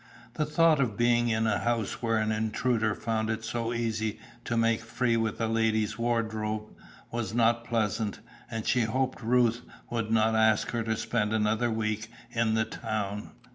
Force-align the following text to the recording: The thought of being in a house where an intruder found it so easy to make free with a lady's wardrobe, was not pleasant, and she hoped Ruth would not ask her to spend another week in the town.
The 0.33 0.47
thought 0.47 0.79
of 0.81 0.97
being 0.97 1.29
in 1.29 1.45
a 1.45 1.59
house 1.59 2.01
where 2.01 2.17
an 2.17 2.31
intruder 2.31 2.95
found 2.95 3.29
it 3.29 3.43
so 3.45 3.71
easy 3.71 4.17
to 4.45 4.57
make 4.57 4.81
free 4.81 5.15
with 5.15 5.39
a 5.39 5.45
lady's 5.47 5.99
wardrobe, 5.99 6.63
was 7.11 7.35
not 7.35 7.65
pleasant, 7.65 8.19
and 8.49 8.65
she 8.65 8.81
hoped 8.81 9.21
Ruth 9.21 9.61
would 9.91 10.09
not 10.09 10.33
ask 10.33 10.71
her 10.71 10.81
to 10.81 10.97
spend 10.97 11.33
another 11.33 11.69
week 11.69 12.07
in 12.31 12.55
the 12.55 12.65
town. 12.65 13.29